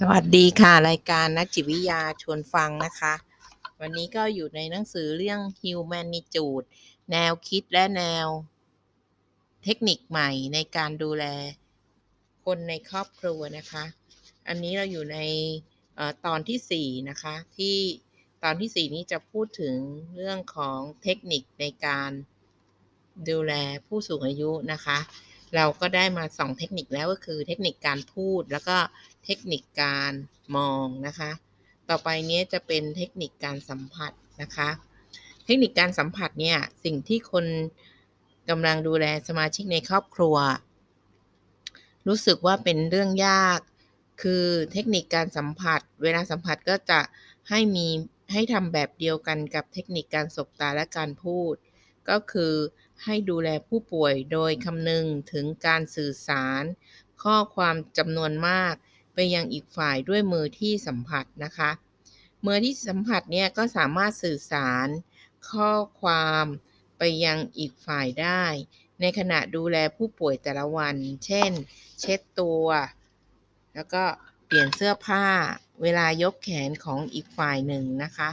[0.00, 3.14] สวัสดีค่ะ รายการนักจิตวิทยาชวนฟังนะคะ
[3.80, 6.66] วันนี้ก็อยู่ในหนังสือเรื่อง Humanitude
[7.12, 8.26] แนวคิดและแนว
[9.64, 11.24] เทคนิคใหม่ในการดูแล
[12.44, 13.84] คนในครอบครัวนะคะ
[14.48, 15.18] อันนี้เราอยู่ใน
[15.98, 17.76] อตอนที่ 4 นะคะ ที่
[18.42, 19.76] ตอนที่ 4 นี้จะพูดถึง
[20.16, 22.10] เรื่องของเทคนิคในการ
[23.30, 23.52] ดูแล
[23.86, 24.98] ผู้สูงอายุนะคะ
[25.54, 28.76] เราก็ได้มาสองเทคนิคแล้วก็คือเทคนิคการพูดแล้วก็
[29.24, 30.12] เทคนิคการ
[30.56, 31.30] มองนะคะ
[31.88, 34.68] ต่อไปนี้จะเป็นเทคนิคการสัมผัสนะคะ
[35.44, 37.46] เทคนิคการสัมผัสเนี่ยสิ่งที่คน
[38.50, 40.36] กำลังดูแลสมาชิกในครอบครัว
[42.08, 43.58] รู้สึกว่าเป็นเรื่องยาก
[44.22, 47.00] คือเทคนิคการสัมผัส เวลาสัมผัสก็จะ
[47.48, 47.86] ให้มี
[48.32, 51.54] ให้ทำแบบเดียวกันกับเทคนิคการสบตาและการพูด
[52.10, 52.54] ก็คือ
[53.04, 56.62] ให้ดูแลผู้ป่วยโดยคำนึงถึงการสื่อสาร
[57.22, 58.74] ข้อความจำนวนมาก
[59.14, 61.70] ไปยังอีกฝ่ายด้วยมือที่สัมผัสนะคะ
[62.46, 64.88] มือที่สัมผัสเนี่ยก็สามารถสื่อสาร
[65.50, 66.44] ข้อความ
[66.98, 68.44] ไปยังอีกฝ่ายได้
[69.00, 71.50] ในขณะดูแลผู้ป่วยแต่ละวัน เช่น
[72.00, 72.66] เช็ดตัว
[73.74, 74.04] แล้วก็
[74.46, 75.24] เปลี่ยนเสื้อผ้า
[75.82, 78.30] เวลายกแขนของอีกฝ่ายหนึ่งนะคะ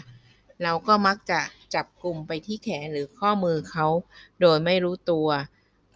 [0.63, 1.39] เราก็มักจะ
[1.75, 3.87] จับกลุ่มไปที่แขนหรือข้อมือเขา
[4.41, 5.29] โดยไม่รู้ตัว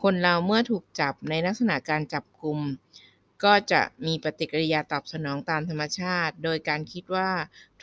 [0.03, 2.59] คนเราเมื่อถูกจับในลักษณะการจับกลุ่ม
[3.44, 7.31] ก็จะมีปฏิกิริยาตอบสนองตามธรรมชาติ โดยการคิดว่า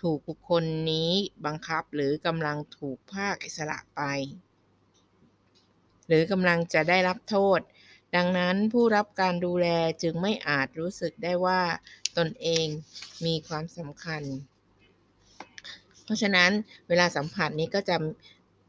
[0.00, 1.10] ถูกบุคคลนี้
[1.46, 4.02] บังคับหรือกำลังถูกภาคอิสระไป
[6.06, 7.60] หรือกำลังจะได้รับโทษ
[8.16, 9.66] ดังนั้นผู้รับการดูแล
[10.02, 11.62] จึงไม่อาจรู้สึกได้ว่า
[12.18, 12.66] ตนเอง
[13.24, 14.22] มีความสำคัญ
[16.04, 16.50] เพราะฉะนั้น
[16.88, 17.96] เวลาสัมผัสนี้ก็จะ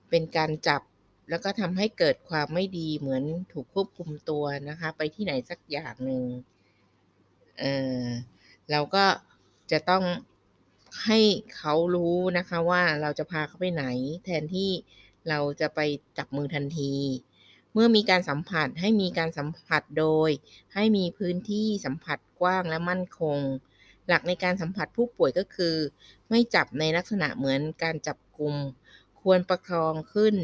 [0.09, 0.81] เป็นการจับ
[1.29, 6.23] แล้วก็ทำให้เกิดความไม่ดีเหมือนถูกควบคุมตัวนะคะ ไปที่ไหนสักอย่างหนึ่ง
[7.59, 7.63] เอ
[7.99, 8.03] อ
[8.71, 9.05] เราก็
[9.71, 10.03] จะต้อง
[11.05, 11.19] ให้
[11.57, 13.85] เขารู้นะคะว่าเราจะพาเขาไปไหน
[14.25, 14.71] แทนที่
[15.29, 15.79] เราจะไป
[16.17, 16.93] จับมือทันที
[17.73, 20.29] เมื่อมีการสัมผัสให้มีการสัมผัสโดย
[20.73, 23.37] ให้มีพื้นที่สัมผัสกว้างและมั่นคง
[24.07, 25.75] หลักในการสัมผัสผู้ป่วยก็คือ
[26.29, 28.55] ไม่จับในลักษณะเหมือนการจับกลุ่ม
[29.21, 30.35] ควรประคองขึ้น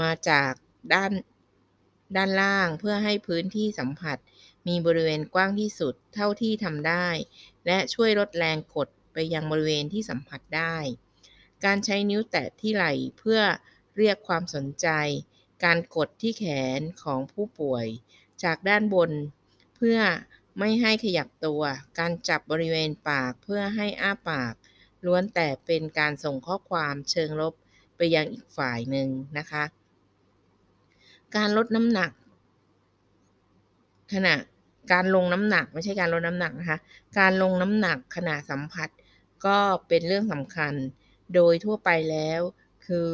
[0.00, 0.52] มาจาก
[0.94, 1.12] ด้าน
[2.16, 4.18] ด้านล่างเพื่อให้พื้นที่สัมผัส
[4.68, 7.08] มีบริเวณกว้างที่สุดเท่าที่ทำได้
[7.66, 10.76] และช่วยลดแรงกดไปยังบริเวณที่สัมผัสได้
[11.64, 13.40] การใช้นิ้วแตะที่ไหล่เพื่อ
[13.96, 14.88] เรียกความสนใจ
[15.64, 16.44] การกดที่แข
[16.78, 17.86] นของผู้ป่วย
[18.44, 19.10] จากด้านบน
[19.76, 19.98] เพื่อ
[20.58, 21.62] ไม่ให้ขยับตัว
[21.98, 24.54] การจับบริเวณปากเพื่อให้อ้าปาก
[25.06, 27.54] ล้วนแต่เป็นการส่งข้อความเชิงลบ
[27.96, 29.08] ไปยังอีกฝ่ายหนึ่ง
[29.38, 29.64] นะคะ
[31.36, 32.10] การลดน้ำหนัก
[34.12, 34.34] ขณะ
[34.92, 36.78] การลงน้ำหนักไม่ใช่การลดน้ำหนักนะคะ
[37.18, 38.88] การลงน้ำหนักขณะสัมผัส
[39.46, 39.58] ก็
[39.88, 40.74] เป็นเรื่องสำคัญ
[41.34, 42.40] โดยทั่วไปแล้ว
[42.86, 43.08] คือ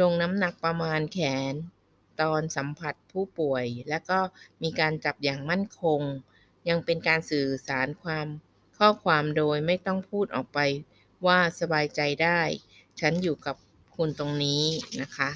[0.00, 1.18] ลงน้ำหนักประมาณแข
[1.52, 1.54] น
[2.20, 4.18] ตอนสัมผัสผู้ป่วย และก็
[4.62, 6.00] มีการจับอย่างมั่นคง
[6.68, 8.26] ยังเป็นการสื่อสารความ
[8.78, 10.58] ข้อความโดยไม่ต้องพูดออกไป
[11.26, 12.40] ว่าสบายใจได้
[13.00, 13.56] ฉันอยู่กับ
[13.96, 14.64] คุณตรงนี้
[15.02, 15.30] นะคะ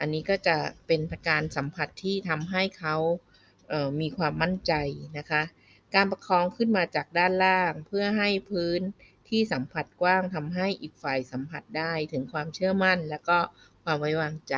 [0.00, 0.56] อันนี้ก็จะ
[0.86, 2.96] เป็นการสัมผัสที่ทำให้เขา
[3.68, 4.72] เมีความมั่นใจ
[5.18, 5.42] นะคะ
[5.94, 8.80] การประคองขึ้นมาจากด้านล่างเพื่อให้พื้น
[9.28, 13.38] ที่สัมผัสกว้างทำให้อีกฝ่ายสัมผัสได้ถึงความเชื่อมั่น และก็
[13.84, 14.56] ความไว้วางใจ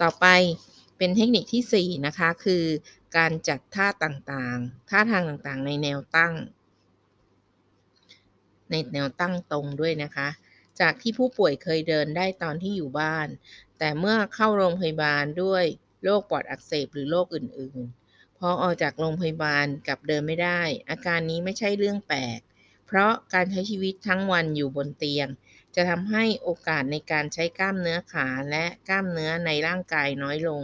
[0.00, 0.26] ต่อไป
[0.98, 2.64] เป็นเทคนิคที่ 4 นะคะ คือ
[3.16, 6.34] การจัดท่าต่างๆ ท่าทางต่างๆ ในแนวตั้ง
[8.70, 10.28] ในแนวตั้งตรงด้วยนะคะ
[10.80, 13.28] จากที่ผู้ป่วยเคยเดินได้ตอนที่อยู่บ้าน
[13.78, 15.64] แต่เมื่อเข้าโรงพยาบาลด้วย
[16.04, 20.60] โรคปอดอักเสบหรือโรคอื่นๆ พอออกจากโรงพยาบาลกลับเดินไม่ได้
[20.90, 22.40] อาการนี้ไม่ใช่เรื่องแปลก
[22.86, 25.28] เพราะการใช้ชีวิตทั้งวันอยู่บนเตียง
[25.74, 30.62] จะทำให้โอกาสในการใช้กล้ามเนื้อขาและกล้ามเนื้อในร่างกายน้อยลง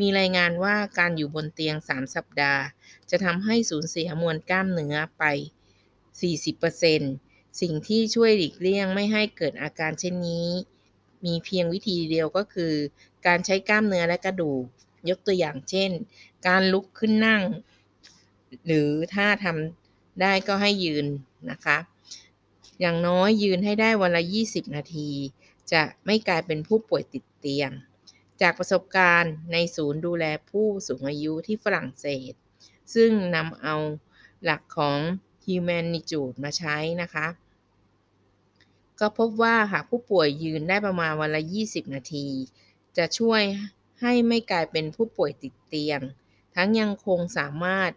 [0.00, 2.62] มีรายงานว่าการอยู่บนเตียง 3 สัปดาห์
[3.10, 5.24] จะทำให้สูญเสียมวลกล้ามเนื้อไป
[6.42, 10.48] 40%สิ่งที่ช่วยหลีกเลี่ยงไม่ให้เกิดอาการเช่นนี้
[11.24, 12.74] มีเพียงวิธีเดียวก็คือ
[13.26, 14.64] การใช้กล้ามเนื้อและกระดูก
[15.10, 15.90] ยกตัวอย่างเช่น
[16.46, 17.42] การลุกขึ้นนั่ง
[18.66, 21.06] หรือถ้าทำได้ก็ให้ยืน
[21.50, 21.78] นะคะ
[22.80, 25.08] อย่างน้อยยืนให้ได้วันละ 20 นาที
[25.72, 27.70] จะไม่กลายเป็นผู้ป่วยติดเตียง
[28.40, 32.32] จากประสบการณ์ในศูนย์ดูแลผู้สูงอายุที่ฝรั่งเศส
[32.94, 33.76] ซึ่งนำเอา
[34.44, 34.98] หลักของ
[35.44, 37.26] Humanitude มาใช้นะคะ
[39.00, 42.26] ก็พบว่าหากผู้ป่วยยืนได้ประมาณวันละ 20 นาที
[42.96, 43.42] จะช่วย
[44.00, 46.00] ให้ไม่กลายเป็นผู้ป่วยติดเตียง
[46.54, 47.90] ทั้งยังคงสามารถ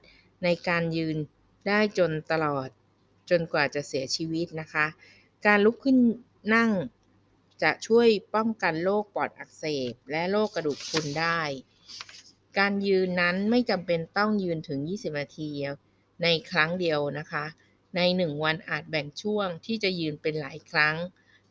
[0.44, 1.18] ในการยืน
[1.68, 2.70] ได้จนตลอด
[3.30, 4.86] จนกว่าจะเสียชีวิตนะคะ
[5.46, 5.98] การลุกขึ้น
[6.56, 6.70] นั่ง
[7.64, 11.42] จะช่วยป้องกันโรคปอดอักเสบ และโรคกระดูกพรุนได้
[12.58, 15.50] การยืนนั้นไม่จำเป็นต้องยืนถึง 20 นาที
[16.24, 17.46] ในครั้งเดียวนะคะ
[17.96, 20.96] ใน 1 วันอาจแบ่งช่วงที่จะยืนเป็นหลายครั้ง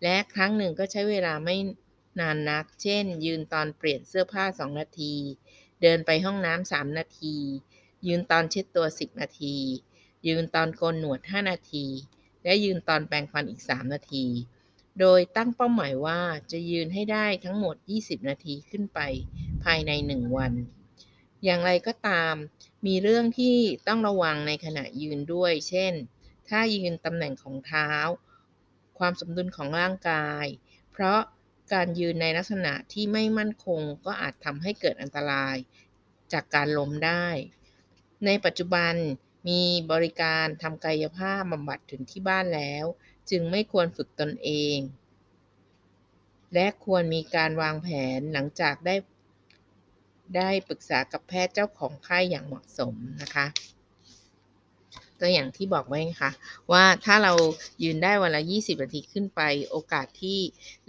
[0.02, 1.56] และครั้งหนึ่งก็ใช้เวลาไม่
[2.20, 5.14] นานนัก เช่น ยืนตอนเปลี่ยนเสื้อผ้า 2 นาที
[5.82, 7.36] เดินไปห้องน้ำ3นาที
[8.06, 9.56] ยืนตอนเช็ดตัว 10 นาที
[10.26, 11.84] ยืนตอนโกนหนวด 5 นาที
[12.44, 14.24] และยืนตอนแปรงฟันอีก 3 นาที
[15.00, 16.20] โดยตั้งเป้าหมายว่า
[16.52, 19.00] จะยืนให้ได้ทั้งหมด 20 นาทีขึ้นไป
[19.64, 20.52] ภายใน 1 วัน
[21.44, 22.34] อย่างไรก็ตาม
[22.86, 23.56] มีเรื่องที่
[23.88, 25.92] ต้องระวังในขณะยืนด้วย เช่น
[26.48, 27.90] ถ้ายืนตำแหน่งของเท้า
[28.98, 30.46] ความสมดุลของร่างกาย
[30.92, 31.20] เพราะ
[31.72, 35.56] การยืนในลักษณะที่ไม่มั่นคงก็อาจทำให้เกิดอันตราย
[36.32, 37.26] จากการล้มได้
[38.26, 38.94] ในปัจจุบัน
[39.48, 39.62] มี
[39.92, 42.84] บริการทำกายภาพบำบัดถึงที่บ้านแล้ว
[43.30, 44.78] จึงไม่ควรฝึกตนเอง
[46.54, 47.88] และควรมีการวางแผ
[48.18, 48.96] นหลังจากได้
[50.36, 53.46] ได้ปรึกษากับแพทย์เจ้าของไข้อย่างเหมาะสมนะคะ
[55.20, 56.30] ตัวอย่างที่บอกไว้นะคะ
[56.72, 57.32] ว่าถ้าเรา
[57.82, 59.40] ยืนได้วันละ 20 นาทีขึ้นไป
[59.70, 60.38] โอกาสที่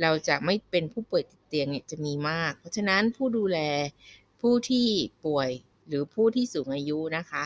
[0.01, 3.59] เราจะไม่เป็นผู้ป่วยติดเตียงเนี่ยจะมีมาก เพราะฉะนั้นผู้ดูแล
[4.41, 4.88] ผู้ที่
[5.25, 5.50] ป่วย
[5.88, 7.44] หรือผู้ที่สูงอายุนะคะ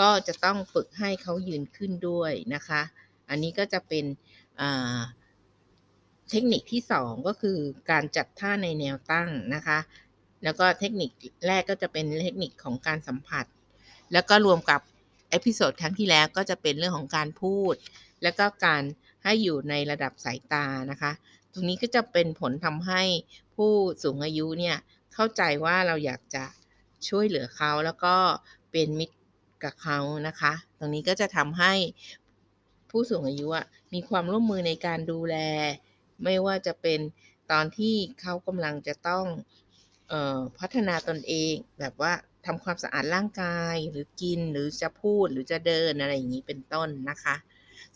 [0.00, 2.82] ก็จะต้องฝึกให้เขายืนขึ้นด้วยนะคะ
[3.28, 4.04] อันนี้ก็จะเป็น
[6.30, 7.58] เทคนิคที่ 2 ก็คือ
[7.90, 9.78] การจัดท่าในแนวตั้งนะคะ
[10.44, 11.10] แล้วก็เทคนิค
[11.46, 13.44] แรกก็จะเป็นเทคนิคของการสัมผัส
[14.12, 14.80] แล้วก็รวมกับ
[15.30, 17.74] episode ครั้งที่แล้วก็จะเป็นเรื่องของการพูด
[18.22, 18.82] แล้วก็การ
[19.24, 21.12] ให้อยู่ในระดับสายตานะคะ
[21.52, 23.02] ตรงนี้ก็จะเป็นผลทำให้
[23.56, 23.72] ผู้
[24.02, 24.76] สูงอายุเนี่ย
[25.14, 26.44] เข้าใจว่าเราอยากจะ
[27.08, 28.14] ช่วยเหลือเขาแล้วก็
[28.72, 29.16] เป็นมิตร
[29.64, 29.98] กับเขา
[30.28, 31.72] นะคะ ตรงนี้ก็จะทำให้
[32.90, 35.36] ผู้สูงอายุอะมีความร่วมมือในการดูแล
[36.24, 37.00] ไม่ว่าจะเป็น
[37.50, 39.24] ตอนที่เขากำลังจะต้อง
[40.12, 42.12] ออพัฒนาตนเอง แบบว่า
[42.46, 47.36] ทำความสะอาดร่างกาย หรือกินหรือจะพูดหรือจะเดินอะไรอย่างนี้เป็นต้นนะคะ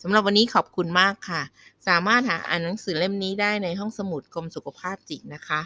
[0.01, 1.41] สำหรับวันนี้ขอบคุณมากค่ะ
[1.87, 5.61] สามารถหาอ่านหนังสือเล่มนี้ได้ในห้องสมุดกรมสุขภาพจิตนะคะ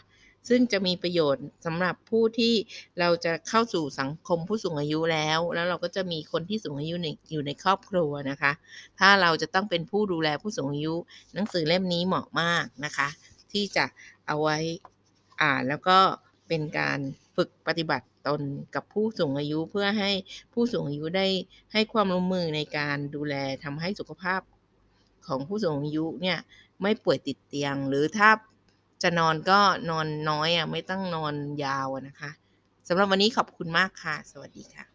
[0.50, 2.54] ซึ่งจะมีประโยชน์สำหรับผู้ที่
[3.00, 6.96] เราจะเข้าสู่สังคมผู้สูงอายุแล้ว แล้วเราก็จะมีคนที่สูงอายุ
[7.32, 8.52] อยู่ในครอบครัวนะคะ
[9.00, 10.96] ถ้าเราจะต้องเป็นผู้ดูแลผู้สูงอายุ
[11.34, 13.08] หนังสือเล่มนี้เหมาะมากนะคะ
[13.52, 13.86] ที่จะ
[14.28, 14.58] เอาไว้
[15.42, 15.98] อ่านแล้วก็
[16.48, 17.00] เป็นการ
[17.36, 18.42] ฝึกปฏิบัติตน
[18.76, 20.12] กับผู้สูงอายุเพื่อให้
[20.54, 21.28] ผู้สูงอายุได้
[21.74, 24.42] ให้ความร่วมมือในการดูแลทำให้สุขภาพ
[25.28, 26.38] ของผู้สูงอายุเนี่ย
[26.82, 28.30] ไม่ป่วยติดเตียง หรือถ้า
[29.04, 29.60] จะนอนก็
[29.90, 32.32] นอนน้อยอะไม่ต้องนอนยาวนะคะ
[32.88, 34.95] สำหรับวันนี้ขอบคุณมากค่ะ สวัสดีค่ะ